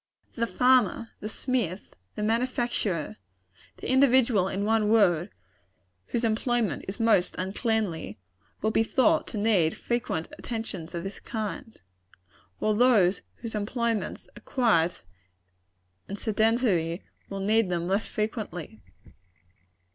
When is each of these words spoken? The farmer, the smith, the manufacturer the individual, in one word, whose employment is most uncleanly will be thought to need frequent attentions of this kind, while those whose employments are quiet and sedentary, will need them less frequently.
The 0.33 0.47
farmer, 0.47 1.11
the 1.19 1.29
smith, 1.29 1.95
the 2.15 2.23
manufacturer 2.23 3.17
the 3.77 3.91
individual, 3.91 4.47
in 4.47 4.65
one 4.65 4.89
word, 4.89 5.29
whose 6.07 6.23
employment 6.23 6.83
is 6.87 6.99
most 6.99 7.35
uncleanly 7.37 8.17
will 8.63 8.71
be 8.71 8.81
thought 8.81 9.27
to 9.27 9.37
need 9.37 9.77
frequent 9.77 10.27
attentions 10.39 10.95
of 10.95 11.03
this 11.03 11.19
kind, 11.19 11.79
while 12.57 12.73
those 12.73 13.21
whose 13.43 13.53
employments 13.53 14.27
are 14.35 14.41
quiet 14.41 15.03
and 16.07 16.17
sedentary, 16.17 17.03
will 17.29 17.39
need 17.39 17.69
them 17.69 17.87
less 17.87 18.07
frequently. 18.07 18.81